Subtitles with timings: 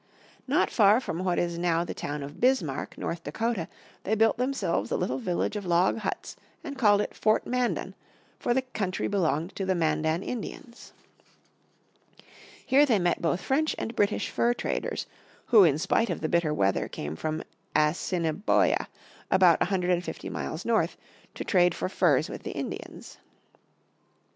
[0.47, 3.67] Not far from what is now the town of Bismarck, North Dakota,
[4.03, 7.93] they built themselves a little village of log huts and called it Fort Mandan,
[8.39, 10.91] for the country belonged to the Mandan Indians.
[12.65, 15.05] Here they met both French and British fur traders,
[15.45, 17.43] who in spite of the bitter weather came from
[17.75, 18.87] Assiniboia,
[19.29, 20.97] about a hundred and fifty miles north,
[21.35, 23.19] to trade for furs with the Indians.